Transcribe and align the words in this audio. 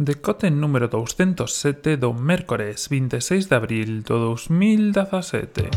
decote 0.00 0.50
número 0.50 0.88
207 0.88 2.00
do 2.00 2.16
mércores 2.16 2.88
26 2.88 3.52
de 3.52 3.54
abril 3.54 4.00
do 4.00 4.32
2017. 4.32 5.68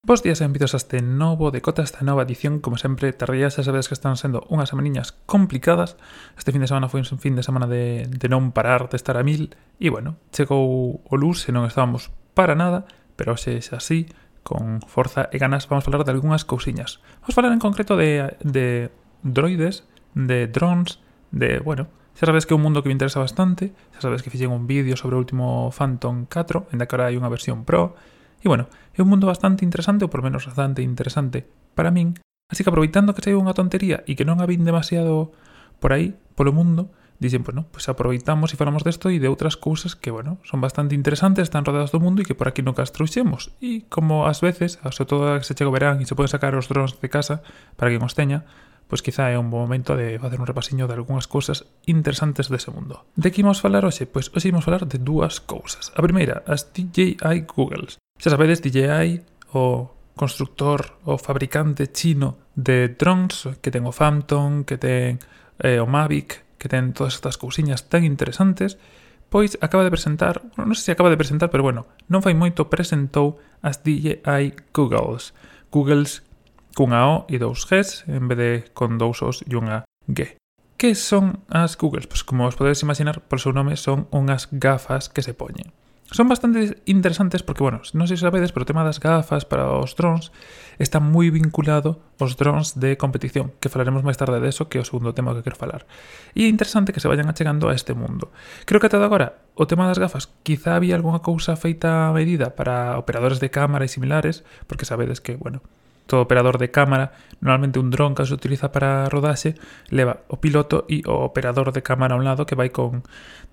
Bos 0.00 0.24
días 0.24 0.40
e 0.40 0.48
benvidos 0.48 0.72
a 0.72 0.80
este 0.80 1.04
novo 1.04 1.52
decota, 1.52 1.84
a 1.84 1.84
esta 1.84 2.00
nova 2.00 2.24
edición, 2.24 2.64
como 2.64 2.80
sempre, 2.80 3.12
terrías, 3.12 3.60
xa 3.60 3.62
sabedes 3.68 3.92
que 3.92 3.96
están 4.00 4.16
sendo 4.16 4.48
unhas 4.48 4.72
semaniñas 4.72 5.12
complicadas, 5.28 6.00
este 6.40 6.48
fin 6.48 6.64
de 6.64 6.72
semana 6.72 6.88
foi 6.88 7.04
un 7.04 7.20
fin 7.20 7.36
de 7.36 7.44
semana 7.44 7.68
de, 7.68 8.08
de 8.08 8.28
non 8.32 8.56
parar, 8.56 8.88
de 8.88 8.96
estar 8.96 9.20
a 9.20 9.26
mil, 9.26 9.52
e 9.76 9.92
bueno, 9.92 10.16
chegou 10.32 11.04
o 11.04 11.14
luz 11.20 11.44
e 11.44 11.52
non 11.52 11.68
estábamos 11.68 12.08
para 12.32 12.56
nada, 12.56 12.88
pero 13.20 13.36
hoxe 13.36 13.60
é 13.60 13.76
así, 13.76 14.08
con 14.44 14.84
forza 14.84 15.32
e 15.32 15.40
ganas 15.40 15.66
vamos 15.66 15.82
falar 15.82 16.04
de 16.04 16.12
algunhas 16.12 16.44
cousiñas. 16.44 17.00
Vamos 17.24 17.34
falar 17.34 17.50
en 17.50 17.58
concreto 17.58 17.96
de, 17.96 18.36
de 18.44 18.92
droides, 19.24 19.88
de 20.14 20.46
drones, 20.46 21.00
de, 21.32 21.58
bueno, 21.58 21.88
xa 22.14 22.30
sabes 22.30 22.46
que 22.46 22.54
é 22.54 22.56
un 22.56 22.62
mundo 22.62 22.84
que 22.84 22.92
me 22.92 22.94
interesa 22.94 23.18
bastante, 23.18 23.74
xa 23.96 24.06
sabes 24.06 24.22
que 24.22 24.30
fixen 24.30 24.54
un 24.54 24.70
vídeo 24.70 24.94
sobre 24.94 25.16
o 25.16 25.20
último 25.24 25.72
Phantom 25.74 26.30
4, 26.30 26.70
en 26.70 26.78
da 26.78 26.86
que 26.86 26.94
agora 26.94 27.10
hai 27.10 27.18
unha 27.18 27.32
versión 27.32 27.66
Pro, 27.66 27.98
e 28.38 28.46
bueno, 28.46 28.70
é 28.94 29.02
un 29.02 29.10
mundo 29.10 29.26
bastante 29.26 29.66
interesante, 29.66 30.06
ou 30.06 30.12
por 30.12 30.22
menos 30.22 30.46
bastante 30.46 30.84
interesante 30.84 31.48
para 31.74 31.90
min, 31.90 32.14
así 32.52 32.62
que 32.62 32.70
aproveitando 32.70 33.16
que 33.16 33.24
saiu 33.24 33.40
unha 33.40 33.56
tontería 33.56 34.06
e 34.06 34.14
que 34.14 34.28
non 34.28 34.38
a 34.38 34.46
vin 34.46 34.62
demasiado 34.62 35.34
por 35.82 35.90
aí, 35.90 36.14
polo 36.38 36.54
mundo, 36.54 36.94
dicen, 37.18 37.42
pues 37.42 37.54
no, 37.54 37.64
pues 37.70 37.88
aproveitamos 37.88 38.52
e 38.52 38.56
falamos 38.56 38.82
desto 38.82 39.10
e 39.10 39.18
de 39.18 39.30
outras 39.30 39.56
cousas 39.56 39.94
que, 39.94 40.10
bueno, 40.10 40.38
son 40.42 40.60
bastante 40.60 40.94
interesantes, 40.94 41.46
están 41.46 41.64
rodeadas 41.64 41.94
do 41.94 42.02
mundo 42.02 42.20
e 42.20 42.26
que 42.26 42.34
por 42.34 42.50
aquí 42.50 42.60
nunca 42.60 42.82
as 42.82 42.92
trouxemos. 42.92 43.54
E 43.62 43.86
como 43.88 44.26
ás 44.26 44.42
veces, 44.42 44.82
sobre 44.90 45.08
todo 45.08 45.38
que 45.38 45.46
se 45.46 45.54
chega 45.54 45.70
o 45.70 45.74
verán 45.74 46.02
e 46.02 46.06
se 46.06 46.18
poden 46.18 46.32
sacar 46.32 46.54
os 46.58 46.66
drones 46.66 46.98
de 46.98 47.08
casa 47.08 47.42
para 47.78 47.90
que 47.90 48.02
nos 48.02 48.12
teña, 48.18 48.44
pois 48.88 49.00
quizá 49.00 49.32
é 49.32 49.38
un 49.40 49.48
bom 49.48 49.64
momento 49.64 49.96
de 49.96 50.20
facer 50.20 50.38
un 50.38 50.46
repasiño 50.46 50.84
de 50.86 50.94
algunhas 50.94 51.26
cousas 51.26 51.64
interesantes 51.88 52.52
dese 52.52 52.70
mundo. 52.70 53.08
De 53.16 53.32
que 53.32 53.40
imos 53.40 53.62
falar 53.64 53.88
hoxe? 53.88 54.04
Pois 54.04 54.28
hoxe 54.28 54.52
imos 54.52 54.66
falar 54.66 54.84
de 54.84 55.00
dúas 55.00 55.40
cousas. 55.40 55.90
A 55.96 56.04
primeira, 56.04 56.44
as 56.44 56.68
DJI 56.70 57.48
Googles. 57.48 57.96
Xa 58.20 58.30
sabedes, 58.30 58.60
DJI, 58.60 59.24
o 59.56 59.90
constructor 60.14 61.00
o 61.04 61.18
fabricante 61.18 61.90
chino 61.90 62.38
de 62.54 62.94
drones, 62.94 63.48
que 63.58 63.70
ten 63.72 63.82
o 63.88 63.92
Phantom, 63.92 64.62
que 64.62 64.78
ten 64.78 65.18
eh, 65.58 65.80
o 65.80 65.86
Mavic, 65.90 66.43
que 66.64 66.72
ten 66.72 66.96
todas 66.96 67.20
estas 67.20 67.36
cousiñas 67.36 67.92
tan 67.92 68.08
interesantes, 68.08 68.80
pois 69.28 69.60
acaba 69.60 69.84
de 69.84 69.92
presentar, 69.92 70.40
bueno, 70.56 70.72
non 70.72 70.76
sei 70.80 70.88
se 70.88 70.92
acaba 70.96 71.12
de 71.12 71.20
presentar, 71.20 71.52
pero 71.52 71.60
bueno, 71.60 71.84
non 72.08 72.24
fai 72.24 72.32
moito 72.32 72.72
presentou 72.72 73.36
as 73.60 73.84
DJI 73.84 74.72
Googles. 74.72 75.36
Googles 75.68 76.24
cunha 76.72 77.04
O 77.04 77.28
e 77.28 77.36
dous 77.36 77.68
Gs, 77.68 78.08
en 78.08 78.32
vez 78.32 78.38
de 78.40 78.50
con 78.72 78.96
dous 78.96 79.20
Os 79.20 79.44
e 79.44 79.52
unha 79.52 79.84
G. 80.08 80.40
Que 80.80 80.96
son 80.96 81.44
as 81.52 81.76
Googles? 81.76 82.08
Pois 82.08 82.24
como 82.24 82.48
os 82.48 82.56
podedes 82.56 82.80
imaginar, 82.80 83.20
por 83.20 83.44
seu 83.44 83.52
nome 83.52 83.76
son 83.76 84.08
unhas 84.08 84.48
gafas 84.48 85.12
que 85.12 85.20
se 85.20 85.36
poñen 85.36 85.68
son 86.14 86.28
bastante 86.28 86.78
interesantes 86.86 87.42
porque, 87.42 87.66
bueno, 87.66 87.82
non 87.90 88.06
sei 88.06 88.14
se 88.14 88.22
sabedes, 88.22 88.54
pero 88.54 88.62
o 88.62 88.70
tema 88.70 88.86
das 88.86 89.02
gafas 89.02 89.42
para 89.42 89.66
os 89.74 89.98
drones 89.98 90.30
está 90.78 91.02
moi 91.02 91.26
vinculado 91.34 91.98
aos 92.22 92.38
drones 92.38 92.78
de 92.78 92.94
competición, 92.94 93.50
que 93.58 93.66
falaremos 93.66 94.06
máis 94.06 94.14
tarde 94.14 94.38
deso, 94.38 94.70
que 94.70 94.78
é 94.78 94.82
o 94.82 94.86
segundo 94.86 95.10
tema 95.10 95.34
que 95.34 95.42
quero 95.42 95.58
falar. 95.58 95.90
E 96.38 96.46
é 96.46 96.48
interesante 96.48 96.94
que 96.94 97.02
se 97.02 97.10
vayan 97.10 97.26
achegando 97.26 97.66
a 97.66 97.74
este 97.74 97.98
mundo. 97.98 98.30
Creo 98.62 98.78
que 98.78 98.86
até 98.86 98.94
agora 99.02 99.42
o 99.58 99.66
tema 99.66 99.90
das 99.90 99.98
gafas 99.98 100.30
quizá 100.46 100.78
había 100.78 100.94
algunha 100.94 101.18
cousa 101.18 101.58
feita 101.58 102.06
a 102.06 102.14
medida 102.14 102.54
para 102.54 102.94
operadores 102.94 103.42
de 103.42 103.50
cámara 103.50 103.82
e 103.82 103.90
similares, 103.90 104.46
porque 104.70 104.86
sabedes 104.86 105.18
que, 105.18 105.34
bueno, 105.34 105.66
todo 106.06 106.22
operador 106.22 106.58
de 106.58 106.70
cámara, 106.70 107.12
normalmente 107.40 107.78
un 107.78 107.90
dron 107.90 108.14
que 108.14 108.26
se 108.26 108.34
utiliza 108.34 108.72
para 108.72 109.08
rodaxe, 109.08 109.54
leva 109.88 110.24
o 110.28 110.40
piloto 110.40 110.84
e 110.88 111.04
o 111.08 111.24
operador 111.24 111.72
de 111.72 111.82
cámara 111.82 112.14
a 112.14 112.18
un 112.20 112.24
lado 112.24 112.46
que 112.46 112.56
vai 112.56 112.70
con 112.70 113.04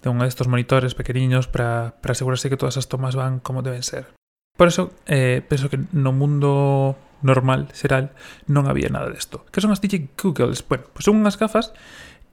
de 0.02 0.10
un 0.10 0.20
destos 0.20 0.50
monitores 0.50 0.96
pequeniños 0.96 1.48
para, 1.48 1.96
para 2.02 2.12
asegurarse 2.14 2.50
que 2.50 2.58
todas 2.58 2.76
as 2.76 2.90
tomas 2.90 3.16
van 3.16 3.40
como 3.40 3.62
deben 3.62 3.84
ser. 3.84 4.12
Por 4.58 4.68
eso, 4.68 4.92
eh, 5.08 5.42
penso 5.48 5.70
que 5.70 5.80
no 5.92 6.12
mundo 6.12 6.98
normal, 7.22 7.70
xeral, 7.74 8.12
non 8.50 8.68
había 8.68 8.90
nada 8.90 9.10
desto. 9.10 9.46
Que 9.54 9.62
son 9.62 9.72
as 9.72 9.82
DJ 9.82 10.12
Googles? 10.18 10.66
Bueno, 10.66 10.90
pois 10.90 11.02
pues 11.02 11.04
son 11.06 11.22
unhas 11.22 11.38
gafas 11.38 11.74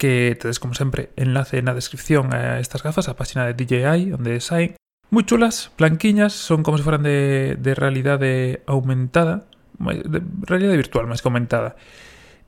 que 0.00 0.38
tedes, 0.38 0.58
como 0.62 0.74
sempre, 0.74 1.10
enlace 1.18 1.60
na 1.60 1.74
descripción 1.74 2.32
a 2.32 2.62
estas 2.62 2.82
gafas, 2.82 3.10
a 3.10 3.18
página 3.18 3.44
de 3.44 3.54
DJI, 3.58 4.14
onde 4.14 4.40
saen. 4.40 4.78
Moi 5.08 5.24
chulas, 5.24 5.72
blanquiñas, 5.80 6.36
son 6.36 6.60
como 6.60 6.76
se 6.76 6.84
foran 6.84 7.02
de, 7.02 7.56
de 7.56 7.72
realidade 7.72 8.62
aumentada, 8.68 9.48
de 9.78 10.20
realidade 10.44 10.76
virtual 10.76 11.06
máis 11.06 11.22
comentada. 11.22 11.78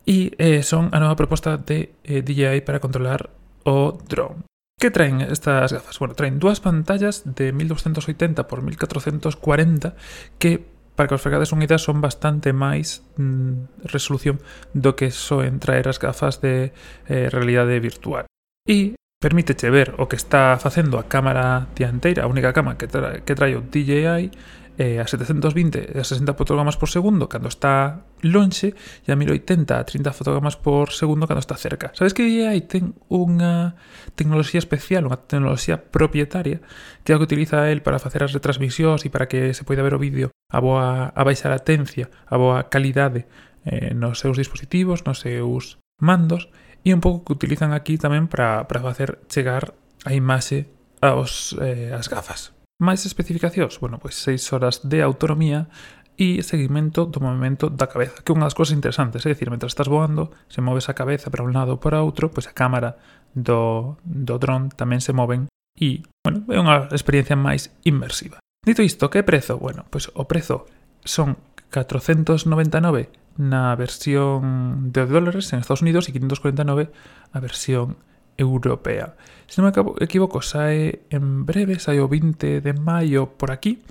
E 0.04 0.34
eh, 0.40 0.66
son 0.66 0.90
a 0.90 0.98
nova 0.98 1.14
proposta 1.14 1.56
de 1.56 1.94
eh, 2.02 2.20
DJI 2.24 2.66
para 2.66 2.82
controlar 2.82 3.30
o 3.64 3.94
drone. 3.94 4.44
Que 4.80 4.90
traen 4.90 5.20
estas 5.20 5.76
gafas? 5.76 6.00
Bueno, 6.00 6.16
traen 6.16 6.40
dúas 6.40 6.58
pantallas 6.58 7.22
de 7.28 7.52
1280 7.52 8.48
por 8.48 8.64
1440 8.64 9.94
que 10.40 10.64
para 10.96 11.08
que 11.08 11.16
os 11.16 11.24
fregades 11.24 11.52
unha 11.52 11.64
idea 11.64 11.80
son 11.80 12.00
bastante 12.00 12.52
máis 12.52 13.04
mm, 13.16 13.88
resolución 13.88 14.40
do 14.76 14.96
que 14.96 15.12
soen 15.12 15.60
traer 15.60 15.88
as 15.88 16.00
gafas 16.00 16.40
de 16.44 16.76
eh, 17.08 17.28
realidade 17.32 17.76
virtual. 17.80 18.24
E 18.68 18.96
permítete 19.20 19.68
ver 19.68 19.96
o 20.00 20.08
que 20.08 20.16
está 20.16 20.56
facendo 20.56 20.96
a 20.96 21.08
cámara 21.08 21.68
dianteira, 21.76 22.24
a 22.24 22.30
única 22.32 22.56
cámara 22.56 22.80
que, 22.80 22.88
tra 22.88 23.20
que 23.20 23.36
trae 23.36 23.56
o 23.56 23.64
DJI 23.64 24.32
eh, 24.78 25.00
a 25.00 25.06
720 25.06 25.98
a 25.98 26.04
60 26.04 26.34
fotogramas 26.34 26.76
por 26.76 26.88
segundo 26.88 27.28
cando 27.28 27.48
está 27.48 28.04
lonxe 28.22 28.74
e 29.06 29.08
a 29.10 29.16
1080 29.16 29.78
a 29.78 29.84
30 29.84 30.12
fotogramas 30.12 30.54
por 30.54 30.92
segundo 30.92 31.26
cando 31.26 31.40
está 31.40 31.56
cerca. 31.56 31.90
Sabes 31.94 32.14
que 32.14 32.22
DJI 32.22 32.60
ten 32.68 32.94
unha 33.10 33.74
tecnoloxía 34.14 34.60
especial, 34.60 35.08
unha 35.08 35.18
tecnoloxía 35.18 35.80
propietaria 35.80 36.62
que 37.02 37.12
é 37.12 37.14
o 37.16 37.20
que 37.20 37.28
utiliza 37.28 37.70
el 37.72 37.82
para 37.82 37.98
facer 37.98 38.22
as 38.22 38.34
retransmisións 38.36 39.02
e 39.06 39.10
para 39.10 39.26
que 39.26 39.56
se 39.56 39.64
poida 39.64 39.82
ver 39.82 39.96
o 39.96 40.02
vídeo 40.02 40.30
a 40.50 40.58
boa 40.60 41.10
a 41.14 41.22
baixa 41.24 41.50
latencia, 41.50 42.10
a 42.28 42.36
boa 42.36 42.68
calidade 42.68 43.26
eh, 43.64 43.94
nos 43.94 44.20
seus 44.20 44.36
dispositivos, 44.36 45.04
nos 45.04 45.20
seus 45.20 45.80
mandos 46.00 46.48
e 46.84 46.96
un 46.96 47.00
pouco 47.00 47.24
que 47.24 47.36
utilizan 47.36 47.76
aquí 47.76 48.00
tamén 48.00 48.26
para, 48.28 48.64
para 48.64 48.80
facer 48.80 49.20
chegar 49.28 49.76
a 50.04 50.16
imaxe 50.16 50.72
aos, 51.00 51.56
eh, 51.60 51.92
as 51.92 52.08
gafas 52.08 52.59
máis 52.80 53.04
especificacións, 53.04 53.76
bueno, 53.76 54.00
pois 54.00 54.16
6 54.16 54.40
horas 54.56 54.80
de 54.88 55.04
autonomía 55.04 55.68
e 56.16 56.40
seguimento 56.40 57.04
do 57.04 57.20
movimento 57.20 57.68
da 57.68 57.88
cabeza, 57.88 58.24
que 58.24 58.32
é 58.32 58.36
unha 58.36 58.48
das 58.48 58.56
cousas 58.56 58.76
interesantes, 58.76 59.24
é 59.24 59.32
dicir, 59.32 59.52
mentras 59.52 59.76
estás 59.76 59.88
voando, 59.88 60.32
se 60.48 60.64
moves 60.64 60.88
a 60.88 60.96
cabeza 60.96 61.28
para 61.28 61.44
un 61.44 61.52
lado 61.52 61.76
ou 61.76 61.80
para 61.80 62.00
outro, 62.00 62.32
pois 62.32 62.48
a 62.48 62.56
cámara 62.56 62.96
do, 63.36 64.00
do 64.04 64.40
dron 64.40 64.72
tamén 64.72 65.04
se 65.04 65.12
moven 65.12 65.52
e, 65.76 66.04
bueno, 66.24 66.44
é 66.48 66.58
unha 66.60 66.88
experiencia 66.92 67.36
máis 67.36 67.72
inmersiva. 67.84 68.40
Dito 68.60 68.84
isto, 68.84 69.08
que 69.08 69.24
prezo? 69.24 69.56
Bueno, 69.56 69.88
pois 69.88 70.12
o 70.12 70.28
prezo 70.28 70.68
son 71.04 71.40
499 71.72 73.08
na 73.40 73.72
versión 73.76 74.92
de 74.92 75.08
dólares 75.08 75.52
en 75.52 75.64
Estados 75.64 75.80
Unidos 75.80 76.08
e 76.08 76.12
549 76.12 76.92
a 77.32 77.38
versión 77.40 77.96
Europea. 78.40 79.14
Se 79.44 79.60
non 79.60 79.68
me 79.68 79.76
equivoco, 80.00 80.40
sae 80.40 81.04
en 81.12 81.44
breve, 81.44 81.76
sae 81.76 82.00
o 82.00 82.08
20 82.08 82.64
de 82.64 82.72
maio 82.72 83.36
por 83.36 83.52
aquí. 83.52 83.84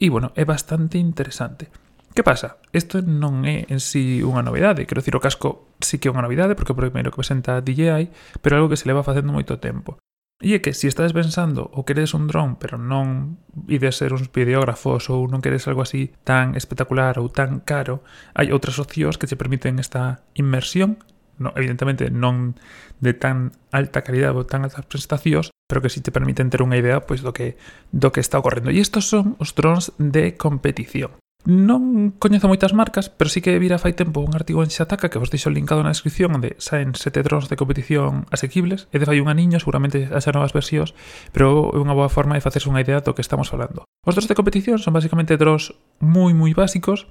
E, 0.00 0.08
bueno, 0.08 0.32
é 0.32 0.48
bastante 0.48 0.96
interesante. 0.96 1.68
Que 2.16 2.24
pasa? 2.24 2.56
Isto 2.72 3.04
non 3.04 3.44
é 3.44 3.68
en 3.68 3.76
sí 3.76 4.24
unha 4.24 4.40
novidade. 4.40 4.88
Quero 4.88 5.04
dicir, 5.04 5.12
o 5.12 5.20
casco 5.20 5.76
sí 5.84 6.00
que 6.00 6.08
é 6.08 6.14
unha 6.16 6.24
novidade, 6.24 6.56
porque 6.56 6.72
é 6.72 6.76
o 6.76 6.80
primeiro 6.80 7.12
que 7.12 7.20
presenta 7.20 7.60
DJI, 7.60 8.08
pero 8.40 8.56
algo 8.56 8.72
que 8.72 8.80
se 8.80 8.88
leva 8.88 9.04
facendo 9.04 9.36
moito 9.36 9.60
tempo. 9.60 10.00
E 10.40 10.52
é 10.52 10.60
que 10.60 10.76
se 10.76 10.84
si 10.84 10.92
estades 10.92 11.16
pensando 11.16 11.68
ou 11.72 11.88
queres 11.88 12.12
un 12.12 12.28
dron, 12.28 12.60
pero 12.60 12.76
non 12.76 13.40
ides 13.72 13.96
ser 13.96 14.12
uns 14.12 14.28
videógrafos 14.28 15.08
ou 15.08 15.24
non 15.28 15.40
queres 15.40 15.64
algo 15.64 15.80
así 15.80 16.12
tan 16.28 16.52
espectacular 16.56 17.16
ou 17.16 17.32
tan 17.32 17.64
caro, 17.64 18.04
hai 18.36 18.52
outras 18.52 18.76
opcións 18.76 19.16
que 19.16 19.28
te 19.28 19.36
permiten 19.36 19.80
esta 19.80 20.24
inmersión 20.36 21.00
no, 21.38 21.52
evidentemente 21.56 22.10
non 22.10 22.56
de 23.00 23.12
tan 23.12 23.52
alta 23.72 24.02
calidad 24.02 24.32
ou 24.36 24.48
tan 24.48 24.64
altas 24.64 24.88
prestacións, 24.88 25.52
pero 25.68 25.82
que 25.82 25.92
si 25.92 26.00
te 26.00 26.14
permiten 26.14 26.48
ter 26.48 26.64
unha 26.64 26.78
idea 26.80 27.04
pois 27.04 27.20
do 27.20 27.36
que 27.36 27.60
do 27.92 28.12
que 28.14 28.22
está 28.24 28.40
ocorrendo. 28.40 28.72
E 28.72 28.80
estos 28.80 29.08
son 29.08 29.36
os 29.36 29.52
drones 29.52 29.92
de 30.00 30.34
competición. 30.36 31.16
Non 31.46 32.18
coñezo 32.18 32.50
moitas 32.50 32.74
marcas, 32.74 33.06
pero 33.06 33.30
sí 33.30 33.38
que 33.38 33.54
vira 33.62 33.78
fai 33.78 33.94
tempo 33.94 34.18
un 34.18 34.34
artigo 34.34 34.66
en 34.66 34.72
Xataka 34.74 35.06
que 35.06 35.22
vos 35.22 35.30
deixo 35.30 35.46
linkado 35.46 35.78
na 35.78 35.94
descripción 35.94 36.34
onde 36.34 36.58
saen 36.58 36.98
sete 36.98 37.22
drones 37.22 37.46
de 37.46 37.54
competición 37.54 38.26
asequibles 38.34 38.90
e 38.90 38.98
de 38.98 39.06
fai 39.06 39.22
un 39.22 39.30
aniño, 39.30 39.62
seguramente 39.62 40.10
haxa 40.10 40.34
novas 40.34 40.50
versións, 40.50 40.90
pero 41.30 41.70
é 41.70 41.78
unha 41.78 41.94
boa 41.94 42.10
forma 42.10 42.34
de 42.34 42.42
facerse 42.42 42.66
unha 42.66 42.82
idea 42.82 42.98
do 42.98 43.14
que 43.14 43.22
estamos 43.22 43.46
falando. 43.46 43.86
Os 44.02 44.18
drones 44.18 44.26
de 44.26 44.34
competición 44.34 44.82
son 44.82 44.90
basicamente 44.90 45.38
drones 45.38 45.70
moi 46.02 46.34
moi 46.34 46.50
básicos 46.50 47.06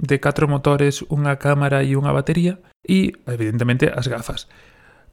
de 0.00 0.16
catro 0.18 0.48
motores, 0.48 1.04
unha 1.12 1.36
cámara 1.36 1.84
e 1.84 1.92
unha 1.92 2.16
batería 2.16 2.64
e, 2.80 3.12
evidentemente, 3.28 3.92
as 3.92 4.08
gafas. 4.08 4.48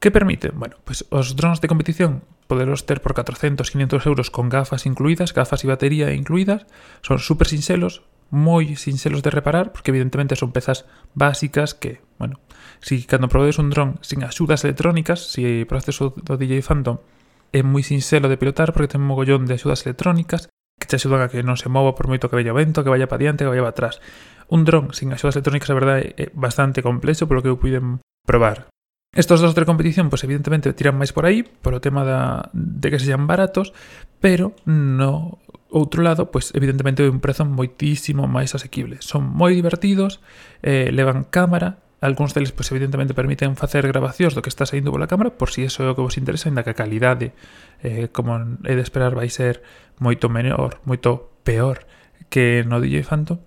Que 0.00 0.08
permiten? 0.08 0.56
Bueno, 0.56 0.80
pois 0.82 1.04
pues, 1.04 1.12
os 1.12 1.36
drones 1.36 1.60
de 1.60 1.68
competición 1.68 2.24
poderos 2.48 2.88
ter 2.88 3.04
por 3.04 3.12
400, 3.12 3.70
500 3.70 4.06
euros 4.06 4.30
con 4.32 4.48
gafas 4.48 4.88
incluídas, 4.88 5.36
gafas 5.36 5.62
e 5.62 5.68
batería 5.68 6.16
incluídas, 6.16 6.64
son 7.04 7.20
super 7.20 7.44
sinxelos, 7.44 8.08
moi 8.32 8.64
sinxelos 8.80 9.20
de 9.20 9.28
reparar, 9.28 9.76
porque 9.76 9.92
evidentemente 9.92 10.32
son 10.32 10.56
pezas 10.56 10.88
básicas 11.12 11.76
que, 11.76 12.00
bueno, 12.16 12.40
si 12.80 13.04
cando 13.04 13.28
provedes 13.28 13.60
un 13.60 13.68
dron 13.68 14.00
sin 14.00 14.24
axudas 14.24 14.64
electrónicas, 14.64 15.28
si 15.28 15.68
proceso 15.68 16.16
do 16.16 16.40
DJ 16.40 16.64
Phantom 16.64 17.04
é 17.52 17.60
moi 17.64 17.84
sinxelo 17.84 18.32
de 18.32 18.40
pilotar 18.40 18.72
porque 18.72 18.88
ten 18.88 19.04
un 19.04 19.12
mogollón 19.12 19.44
de 19.44 19.56
axudas 19.56 19.84
electrónicas, 19.84 20.48
que 20.78 20.86
te 20.86 20.96
axudan 20.96 21.20
a 21.20 21.28
que 21.28 21.42
non 21.42 21.58
se 21.58 21.68
mova 21.68 21.92
por 21.98 22.06
moito 22.06 22.30
que 22.30 22.38
vaya 22.38 22.54
vento, 22.54 22.86
que 22.86 22.90
vaya 22.90 23.10
para 23.10 23.20
diante, 23.20 23.44
que 23.44 23.52
vaya 23.52 23.66
para 23.66 23.74
atrás. 23.74 24.00
Un 24.48 24.64
dron 24.64 24.94
sin 24.96 25.12
axudas 25.12 25.36
electrónicas, 25.36 25.68
a 25.68 25.76
verdade, 25.76 26.14
é 26.16 26.30
bastante 26.32 26.80
complexo 26.80 27.28
polo 27.28 27.42
que 27.42 27.50
eu 27.50 27.60
puiden 27.60 28.00
probar. 28.24 28.70
Estos 29.12 29.40
dos 29.40 29.54
de 29.54 29.64
competición, 29.64 30.10
pues 30.10 30.22
evidentemente 30.24 30.72
tiran 30.76 30.94
máis 30.94 31.16
por 31.16 31.24
aí, 31.24 31.42
polo 31.42 31.80
tema 31.80 32.04
da, 32.04 32.52
de 32.52 32.92
que 32.92 33.00
sean 33.00 33.26
baratos, 33.26 33.72
pero 34.20 34.52
no 34.68 35.40
outro 35.72 36.04
lado, 36.04 36.30
pues 36.30 36.52
evidentemente 36.52 37.04
é 37.04 37.08
un 37.08 37.20
prezo 37.20 37.44
moitísimo 37.48 38.28
máis 38.28 38.52
asequible. 38.52 39.00
Son 39.00 39.24
moi 39.24 39.56
divertidos, 39.56 40.20
eh, 40.60 40.92
levan 40.92 41.24
cámara, 41.28 41.80
algúns 42.04 42.36
deles 42.36 42.52
pois, 42.52 42.68
evidentemente 42.70 43.16
permiten 43.16 43.56
facer 43.56 43.84
grabacións 43.88 44.36
do 44.36 44.44
que 44.44 44.52
está 44.52 44.68
saindo 44.68 44.92
pola 44.92 45.10
cámara, 45.10 45.34
por 45.34 45.50
si 45.50 45.64
eso 45.64 45.82
é 45.84 45.90
o 45.90 45.96
que 45.96 46.04
vos 46.04 46.20
interesa, 46.20 46.52
ainda 46.52 46.60
que 46.60 46.72
a 46.72 46.78
calidade, 46.78 47.32
eh, 47.80 48.12
como 48.12 48.36
é 48.64 48.74
de 48.76 48.84
esperar, 48.84 49.16
vai 49.16 49.32
ser 49.32 49.64
moito 49.98 50.30
menor, 50.30 50.80
moito 50.86 51.30
peor 51.42 51.86
que 52.28 52.64
no 52.66 52.80
DJ 52.80 53.04
Phantom, 53.04 53.38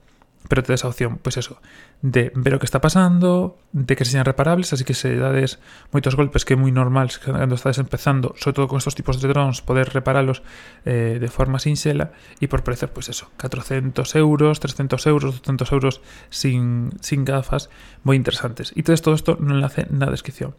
pero 0.52 0.64
tedes 0.64 0.84
a 0.84 0.90
opción, 0.90 1.20
pois 1.24 1.38
eso, 1.38 1.64
de 2.02 2.34
ver 2.36 2.56
o 2.56 2.60
que 2.60 2.68
está 2.68 2.82
pasando, 2.82 3.56
de 3.72 3.96
que 3.96 4.04
sean 4.04 4.26
reparables, 4.26 4.74
así 4.74 4.84
que 4.84 4.92
se 4.92 5.16
dades 5.16 5.64
moitos 5.96 6.20
golpes 6.20 6.44
que 6.44 6.58
é 6.58 6.60
moi 6.60 6.76
normal 6.76 7.08
cando 7.24 7.56
estades 7.56 7.80
empezando, 7.80 8.36
sobre 8.36 8.60
todo 8.60 8.68
con 8.68 8.76
estos 8.82 8.92
tipos 8.92 9.24
de 9.24 9.32
drones, 9.32 9.64
poder 9.64 9.96
reparalos 9.96 10.44
eh, 10.84 11.24
de 11.24 11.30
forma 11.32 11.62
sinxela 11.62 12.12
e 12.44 12.52
por 12.52 12.68
precios, 12.68 12.92
pois 12.92 13.08
eso, 13.08 13.32
400 13.40 13.96
euros, 14.20 14.60
300 14.60 15.00
euros, 15.08 15.40
200 15.40 15.72
euros 15.72 16.04
sin, 16.28 16.92
sin 17.00 17.24
gafas, 17.24 17.72
moi 18.04 18.20
interesantes. 18.20 18.76
E 18.76 18.84
tedes 18.84 19.00
todo 19.00 19.16
isto 19.16 19.40
no 19.40 19.56
enlace 19.56 19.88
na 19.88 20.12
descripción. 20.12 20.52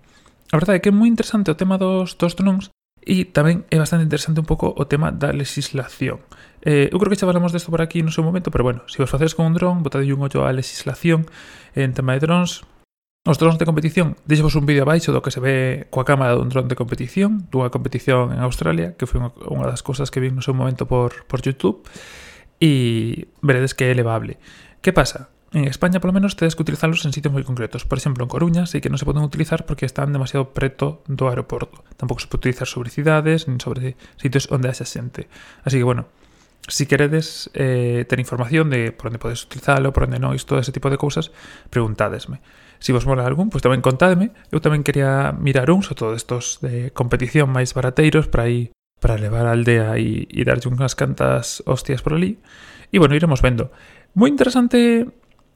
A 0.54 0.56
verdade 0.56 0.78
é 0.78 0.82
que 0.84 0.88
é 0.88 0.94
moi 0.94 1.10
interesante 1.10 1.52
o 1.52 1.58
tema 1.58 1.76
dos, 1.76 2.16
dos 2.16 2.32
drones 2.32 2.72
E 3.02 3.26
tamén 3.26 3.66
é 3.68 3.82
bastante 3.82 4.06
interesante 4.06 4.38
un 4.38 4.46
pouco 4.46 4.70
o 4.70 4.86
tema 4.86 5.10
da 5.10 5.34
legislación. 5.34 6.22
Eh, 6.62 6.86
eu 6.88 6.98
creo 7.02 7.10
que 7.10 7.18
xa 7.18 7.26
falamos 7.26 7.50
desto 7.50 7.74
por 7.74 7.82
aquí 7.82 8.00
no 8.06 8.14
seu 8.14 8.22
momento, 8.22 8.54
pero 8.54 8.62
bueno, 8.62 8.86
se 8.86 9.02
os 9.02 9.10
facedes 9.10 9.34
con 9.34 9.50
un 9.50 9.58
dron, 9.58 9.82
botade 9.82 10.06
un 10.06 10.22
ollo 10.22 10.46
á 10.46 10.54
legislación 10.54 11.26
en 11.74 11.92
tema 11.92 12.14
de 12.14 12.22
drons, 12.22 12.62
Os 13.24 13.38
drones 13.38 13.58
de 13.58 13.66
competición, 13.66 14.16
deixevos 14.26 14.56
un 14.56 14.66
vídeo 14.66 14.82
abaixo 14.82 15.14
do 15.14 15.22
que 15.22 15.30
se 15.30 15.38
ve 15.38 15.86
coa 15.94 16.02
cámara 16.02 16.34
dun 16.34 16.50
dron 16.50 16.66
de 16.66 16.74
competición, 16.74 17.46
dunha 17.54 17.70
competición 17.70 18.34
en 18.34 18.42
Australia, 18.42 18.98
que 18.98 19.06
foi 19.06 19.22
unha 19.22 19.70
das 19.70 19.78
cousas 19.86 20.10
que 20.10 20.18
vi 20.18 20.34
no 20.34 20.42
seu 20.42 20.58
momento 20.58 20.90
por, 20.90 21.22
por 21.30 21.38
YouTube, 21.38 21.86
e 22.58 23.30
veredes 23.38 23.78
que 23.78 23.86
é 23.86 23.94
elevable. 23.94 24.42
Que 24.82 24.90
pasa? 24.90 25.30
En 25.52 25.64
España, 25.64 26.00
por 26.00 26.08
lo 26.08 26.14
menos, 26.14 26.34
tedes 26.34 26.56
que 26.56 26.62
utilizalos 26.62 27.04
en 27.04 27.12
sitios 27.12 27.28
moi 27.28 27.44
concretos. 27.44 27.84
Por 27.84 28.00
exemplo, 28.00 28.24
en 28.24 28.32
Coruña, 28.32 28.64
sei 28.64 28.80
que 28.80 28.88
non 28.88 28.96
se 28.96 29.04
poden 29.04 29.20
utilizar 29.20 29.68
porque 29.68 29.84
están 29.84 30.08
demasiado 30.08 30.56
preto 30.56 31.04
do 31.04 31.28
aeroporto. 31.28 31.84
Tampouco 32.00 32.24
se 32.24 32.28
pode 32.32 32.48
utilizar 32.48 32.64
sobre 32.64 32.88
cidades, 32.88 33.44
nin 33.44 33.60
sobre 33.60 34.00
sitios 34.16 34.48
onde 34.48 34.72
haxa 34.72 34.88
xente. 34.88 35.28
Así 35.60 35.76
que, 35.76 35.84
bueno, 35.84 36.08
si 36.64 36.88
queredes 36.88 37.52
eh, 37.52 38.08
ter 38.08 38.16
información 38.16 38.72
de 38.72 38.96
por 38.96 39.12
onde 39.12 39.20
podes 39.20 39.44
utilizalo, 39.44 39.92
por 39.92 40.08
onde 40.08 40.16
non, 40.16 40.32
isto, 40.32 40.56
ese 40.56 40.72
tipo 40.72 40.88
de 40.88 40.96
cousas, 40.96 41.36
preguntádesme. 41.68 42.40
Si 42.80 42.96
vos 42.96 43.04
mola 43.04 43.28
algún, 43.28 43.52
pois 43.52 43.60
pues 43.60 43.68
tamén 43.68 43.84
contádeme. 43.84 44.32
Eu 44.48 44.64
tamén 44.64 44.80
quería 44.80 45.36
mirar 45.36 45.68
uns 45.68 45.92
ou 45.92 45.96
todo 46.00 46.16
estos 46.16 46.64
de 46.64 46.96
competición 46.96 47.52
máis 47.52 47.76
barateiros 47.76 48.24
para 48.24 48.48
aí 48.48 48.72
para 49.04 49.20
levar 49.20 49.44
a 49.44 49.52
aldea 49.52 50.00
e, 50.00 50.24
e 50.32 50.40
darlle 50.48 50.72
unhas 50.72 50.96
cantas 50.96 51.60
hostias 51.68 52.00
por 52.00 52.16
ali. 52.16 52.40
E 52.88 52.96
bueno, 52.96 53.12
iremos 53.12 53.44
vendo. 53.44 53.68
Moi 54.16 54.32
interesante 54.32 55.12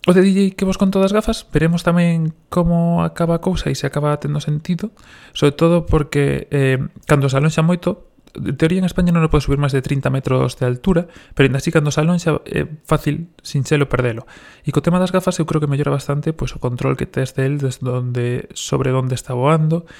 O 0.06 0.14
de 0.14 0.22
DJ 0.22 0.54
que 0.54 0.62
vos 0.62 0.78
conto 0.78 1.02
das 1.02 1.10
gafas, 1.10 1.42
veremos 1.50 1.82
tamén 1.82 2.30
como 2.46 3.02
acaba 3.02 3.34
a 3.34 3.42
cousa 3.42 3.68
e 3.68 3.74
se 3.74 3.90
acaba 3.90 4.14
tendo 4.22 4.38
sentido, 4.38 4.94
sobre 5.34 5.58
todo 5.58 5.82
porque 5.82 6.46
eh, 6.54 6.78
cando 7.10 7.26
se 7.26 7.34
alonxa 7.34 7.66
moito, 7.66 8.14
en 8.38 8.54
teoría 8.54 8.78
en 8.78 8.86
España 8.86 9.10
non 9.10 9.26
o 9.26 9.32
pode 9.34 9.42
subir 9.42 9.58
máis 9.58 9.74
de 9.74 9.82
30 9.82 10.06
metros 10.14 10.54
de 10.62 10.70
altura, 10.70 11.10
pero 11.34 11.50
ainda 11.50 11.58
así 11.58 11.74
cando 11.74 11.90
se 11.90 11.98
alonxa 11.98 12.38
é 12.46 12.62
eh, 12.62 12.66
fácil 12.86 13.34
sin 13.42 13.66
selo 13.66 13.90
perdelo. 13.90 14.30
E 14.62 14.70
co 14.70 14.78
tema 14.78 15.02
das 15.02 15.10
gafas 15.10 15.42
eu 15.42 15.46
creo 15.48 15.58
que 15.58 15.66
mellora 15.66 15.90
bastante 15.90 16.30
pois, 16.30 16.54
o 16.54 16.62
control 16.62 16.94
que 16.94 17.10
tes 17.10 17.34
del 17.34 17.58
desde 17.58 17.90
onde, 17.90 18.46
sobre 18.54 18.94
onde 18.94 19.18
está 19.18 19.34
voando 19.34 19.90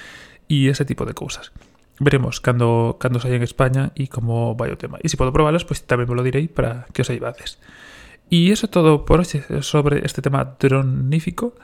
e 0.47 0.71
ese 0.71 0.87
tipo 0.87 1.03
de 1.03 1.19
cousas. 1.19 1.51
Veremos 1.99 2.39
cando, 2.39 2.95
cando 2.95 3.19
saia 3.19 3.35
en 3.35 3.43
España 3.43 3.91
e 3.91 4.07
como 4.07 4.55
vai 4.55 4.71
o 4.71 4.79
tema. 4.79 5.03
E 5.03 5.11
se 5.11 5.19
podo 5.19 5.35
probalas, 5.35 5.67
pois 5.67 5.83
tamén 5.83 6.07
vos 6.07 6.15
lo 6.15 6.23
direi 6.23 6.47
para 6.47 6.87
que 6.95 7.03
os 7.03 7.11
aibades. 7.11 7.59
E 8.27 8.51
iso 8.51 8.67
todo 8.67 9.07
por 9.07 9.23
hoxe 9.23 9.47
eh, 9.47 9.63
sobre 9.63 10.03
este 10.03 10.19
tema 10.19 10.43
dronífico. 10.59 11.55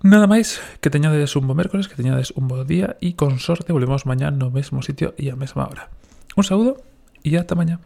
Nada 0.00 0.24
máis, 0.24 0.60
que 0.80 0.88
teñades 0.88 1.36
un 1.36 1.44
bo 1.44 1.52
mércores, 1.52 1.88
que 1.88 1.96
teñades 1.96 2.32
un 2.32 2.48
bo 2.48 2.64
día 2.64 2.96
e 3.04 3.12
con 3.12 3.36
sorte 3.36 3.76
volvemos 3.76 4.08
mañá 4.08 4.32
no 4.32 4.48
mesmo 4.48 4.80
sitio 4.80 5.12
e 5.20 5.28
a 5.28 5.36
mesma 5.36 5.68
hora. 5.68 5.92
Un 6.32 6.44
saúdo 6.44 6.80
e 7.20 7.36
ata 7.36 7.52
mañá. 7.52 7.80